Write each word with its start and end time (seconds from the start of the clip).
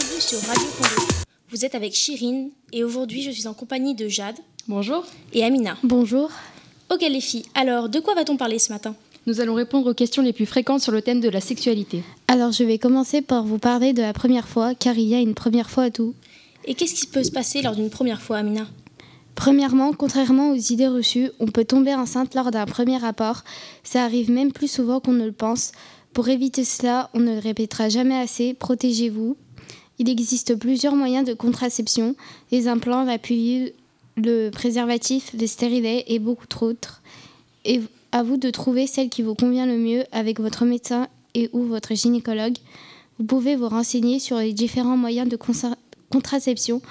sur 0.00 0.38
Radio 0.40 0.68
Congo. 0.78 1.02
Vous 1.50 1.66
êtes 1.66 1.74
avec 1.74 1.94
Chirine 1.94 2.50
et 2.72 2.82
aujourd'hui 2.82 3.20
je 3.20 3.30
suis 3.30 3.46
en 3.46 3.52
compagnie 3.52 3.94
de 3.94 4.08
Jade. 4.08 4.36
Bonjour. 4.66 5.04
Et 5.34 5.44
Amina. 5.44 5.76
Bonjour. 5.82 6.30
Ok 6.90 7.02
les 7.02 7.20
filles, 7.20 7.44
alors 7.54 7.90
de 7.90 8.00
quoi 8.00 8.14
va-t-on 8.14 8.38
parler 8.38 8.58
ce 8.58 8.72
matin? 8.72 8.94
Nous 9.26 9.40
allons 9.40 9.52
répondre 9.52 9.90
aux 9.90 9.94
questions 9.94 10.22
les 10.22 10.32
plus 10.32 10.46
fréquentes 10.46 10.80
sur 10.80 10.92
le 10.92 11.02
thème 11.02 11.20
de 11.20 11.28
la 11.28 11.42
sexualité. 11.42 12.04
Alors 12.26 12.52
je 12.52 12.64
vais 12.64 12.78
commencer 12.78 13.20
par 13.20 13.44
vous 13.44 13.58
parler 13.58 13.92
de 13.92 14.00
la 14.00 14.14
première 14.14 14.48
fois, 14.48 14.74
car 14.74 14.96
il 14.96 15.08
y 15.08 15.14
a 15.14 15.20
une 15.20 15.34
première 15.34 15.68
fois 15.68 15.84
à 15.84 15.90
tout. 15.90 16.14
Et 16.64 16.74
qu'est-ce 16.74 16.94
qui 16.94 17.06
peut 17.06 17.22
se 17.22 17.30
passer 17.30 17.60
lors 17.60 17.76
d'une 17.76 17.90
première 17.90 18.22
fois, 18.22 18.38
Amina? 18.38 18.66
Premièrement, 19.34 19.92
contrairement 19.92 20.52
aux 20.52 20.56
idées 20.56 20.88
reçues, 20.88 21.30
on 21.38 21.46
peut 21.46 21.66
tomber 21.66 21.94
enceinte 21.94 22.34
lors 22.34 22.50
d'un 22.50 22.64
premier 22.64 22.96
rapport. 22.96 23.44
Ça 23.84 24.04
arrive 24.04 24.30
même 24.30 24.52
plus 24.52 24.70
souvent 24.70 25.00
qu'on 25.00 25.12
ne 25.12 25.26
le 25.26 25.32
pense. 25.32 25.72
Pour 26.14 26.30
éviter 26.30 26.64
cela, 26.64 27.10
on 27.12 27.20
ne 27.20 27.34
le 27.34 27.40
répétera 27.40 27.90
jamais 27.90 28.18
assez, 28.18 28.54
protégez-vous. 28.54 29.36
Il 29.98 30.08
existe 30.08 30.56
plusieurs 30.56 30.96
moyens 30.96 31.26
de 31.26 31.34
contraception, 31.34 32.14
les 32.50 32.68
implants, 32.68 33.04
la 33.04 33.18
pilule, 33.18 33.72
le 34.16 34.50
préservatif, 34.50 35.30
les 35.34 35.46
stérilets 35.46 36.04
et 36.08 36.18
beaucoup 36.18 36.46
d'autres. 36.46 37.02
Et 37.64 37.80
à 38.12 38.22
vous 38.22 38.36
de 38.36 38.50
trouver 38.50 38.86
celle 38.86 39.08
qui 39.08 39.22
vous 39.22 39.34
convient 39.34 39.66
le 39.66 39.78
mieux 39.78 40.04
avec 40.12 40.40
votre 40.40 40.64
médecin 40.64 41.08
et 41.34 41.48
ou 41.52 41.64
votre 41.64 41.94
gynécologue. 41.94 42.56
Vous 43.18 43.24
pouvez 43.24 43.56
vous 43.56 43.68
renseigner 43.68 44.18
sur 44.18 44.38
les 44.38 44.52
différents 44.52 44.96
moyens 44.96 45.28
de 45.28 45.38
contraception 46.10 46.82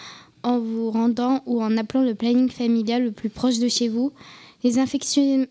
en 0.44 0.60
vous 0.60 0.90
rendant 0.90 1.42
ou 1.46 1.62
en 1.62 1.78
appelant 1.78 2.02
le 2.02 2.16
planning 2.16 2.50
familial 2.50 3.04
le 3.04 3.12
plus 3.12 3.30
proche 3.30 3.60
de 3.60 3.68
chez 3.68 3.88
vous. 3.88 4.12
Les 4.64 4.80
infections, 4.80 5.46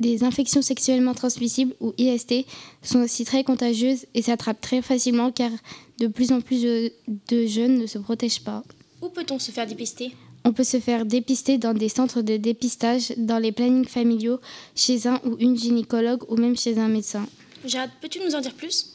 les 0.00 0.24
infections 0.24 0.62
sexuellement 0.62 1.14
transmissibles 1.14 1.74
ou 1.80 1.92
IST 1.98 2.46
sont 2.82 3.00
aussi 3.00 3.24
très 3.24 3.44
contagieuses 3.44 4.06
et 4.14 4.22
s'attrapent 4.22 4.60
très 4.60 4.82
facilement 4.82 5.30
car 5.30 5.50
de 5.98 6.06
plus 6.06 6.32
en 6.32 6.40
plus 6.40 6.62
de, 6.62 7.46
jeunes 7.46 7.78
ne 7.78 7.86
se 7.86 7.98
protègent 7.98 8.42
pas. 8.42 8.62
Où 9.00 9.08
peut-on 9.08 9.38
se 9.38 9.50
faire 9.50 9.66
dépister? 9.66 10.12
On 10.44 10.52
peut 10.52 10.64
se 10.64 10.80
faire 10.80 11.04
dépister 11.04 11.56
dans 11.58 11.74
des 11.74 11.88
centres 11.88 12.20
de 12.20 12.36
dépistage, 12.36 13.12
dans 13.16 13.38
les 13.38 13.52
plannings 13.52 13.86
familiaux, 13.86 14.40
chez 14.74 15.06
un 15.06 15.20
ou 15.24 15.36
une 15.38 15.56
gynécologue 15.56 16.24
ou 16.28 16.36
même 16.36 16.56
chez 16.56 16.78
un 16.78 16.88
médecin. 16.88 17.26
Jade, 17.64 17.90
peux-tu 18.00 18.18
nous 18.18 18.34
en 18.34 18.40
dire 18.40 18.54
plus? 18.54 18.92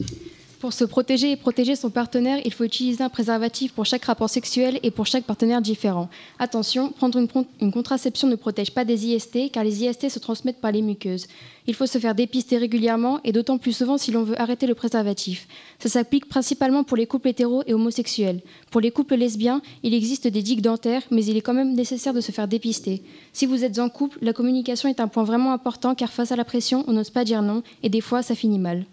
Pour 0.60 0.74
se 0.74 0.84
protéger 0.84 1.32
et 1.32 1.36
protéger 1.36 1.76
son 1.76 1.90
partenaire, 1.90 2.40
il 2.44 2.54
faut 2.54 2.64
utiliser 2.64 3.04
un 3.04 3.10
préservatif 3.10 3.74
pour 3.74 3.86
chaque 3.86 4.06
rapport 4.06 4.30
sexuel 4.30 4.80
et 4.84 4.92
pour 4.92 5.06
chaque 5.06 5.24
partenaire 5.24 5.62
différent. 5.62 6.10
Attention, 6.40 6.92
prendre 6.92 7.20
une, 7.20 7.72
contraception 7.72 8.28
ne 8.28 8.36
protège 8.36 8.72
pas 8.72 8.84
des 8.84 9.06
IST 9.06 9.52
car 9.52 9.64
les 9.64 9.84
IST 9.84 10.10
se 10.10 10.20
transmettent 10.20 10.60
par 10.60 10.72
les 10.72 10.82
muqueuses. 10.82 11.28
Il 11.68 11.74
faut 11.74 11.86
se 11.86 11.98
faire 11.98 12.16
dépister 12.16 12.58
régulièrement 12.58 13.20
et 13.24 13.32
d'autant 13.32 13.58
plus 13.58 13.74
souvent 13.74 13.98
si 13.98 14.12
l'on 14.12 14.24
veut 14.24 14.40
arrêter 14.40 14.68
le 14.68 14.76
préservatif. 14.76 15.48
Ça 15.80 15.90
s'applique 15.90 16.28
principalement 16.28 16.84
pour 16.84 16.98
les 16.98 17.08
couples 17.08 17.28
hétéros 17.28 17.64
et 17.68 17.74
homosexuels. 17.74 18.42
Pour 18.72 18.82
les 18.82 18.92
couples 18.92 19.16
lesbiens, 19.16 19.62
il 19.84 19.94
existe 19.94 20.28
des 20.28 20.42
digues 20.42 20.62
dentaires, 20.62 21.04
mais 21.12 21.24
il 21.26 21.38
est 21.38 21.42
quand 21.42 21.54
même 21.54 21.74
nécessaire 21.74 22.14
de 22.14 22.22
se 22.22 22.32
faire 22.32 22.48
dépister. 22.48 23.04
Si 23.34 23.46
vous 23.46 23.64
êtes 23.64 23.80
en 23.80 23.90
couple, 23.90 24.18
la 24.22 24.34
communication 24.34 24.90
est 24.90 25.00
un 25.00 25.08
point 25.08 25.24
vraiment 25.24 25.54
important 25.54 25.94
car 25.94 26.12
face 26.12 26.32
à 26.32 26.36
la 26.36 26.46
pression, 26.46 26.84
on 26.88 26.94
n'ose 26.94 27.10
pas 27.10 27.26
dire 27.26 27.42
non 27.42 27.64
et 27.84 27.90
des 27.90 28.02
fois 28.02 28.24
ça 28.24 28.34
finit 28.34 28.60
mal. 28.60 28.86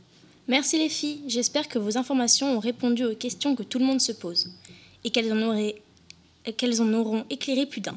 Merci 0.47 0.77
les 0.77 0.91
filles, 0.91 1.23
j'espère 1.27 1.69
que 1.69 1.79
vos 1.79 1.97
informations 1.97 2.57
ont 2.57 2.61
répondu 2.61 3.03
aux 3.05 3.15
questions 3.15 3.57
que 3.57 3.63
tout 3.63 3.79
le 3.79 3.87
monde 3.87 4.03
se 4.03 4.13
pose 4.13 4.51
et 5.03 5.11
qu'elles 5.11 5.33
en, 5.33 6.93
auront 6.93 7.25
éclairé 7.31 7.65
plus 7.65 7.81
d'un. 7.81 7.97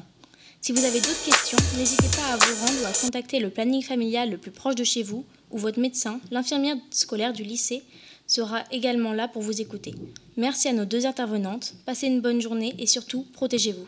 Si 0.62 0.72
vous 0.72 0.84
avez 0.84 0.98
d'autres 0.98 1.24
questions, 1.24 1.58
n'hésitez 1.76 2.08
pas 2.16 2.32
à 2.32 2.36
vous 2.36 2.66
rendre 2.66 2.82
ou 2.82 2.86
à 2.86 2.92
contacter 2.92 3.38
le 3.38 3.50
planning 3.50 3.82
familial 3.82 4.30
le 4.30 4.38
plus 4.38 4.50
proche 4.50 4.76
de 4.76 4.84
chez 4.84 5.02
vous 5.02 5.26
ou 5.50 5.58
votre 5.58 5.78
médecin, 5.78 6.20
l'infirmière 6.30 6.76
scolaire 6.90 7.34
du 7.34 7.42
lycée 7.42 7.82
sera 8.26 8.64
également 8.72 9.12
là 9.12 9.28
pour 9.28 9.42
vous 9.42 9.60
écouter. 9.60 9.94
Merci 10.38 10.68
à 10.68 10.72
nos 10.72 10.86
deux 10.86 11.04
intervenantes, 11.04 11.74
passez 11.84 12.06
une 12.06 12.22
bonne 12.22 12.40
journée 12.40 12.74
et 12.78 12.86
surtout 12.86 13.26
protégez-vous. 13.34 13.86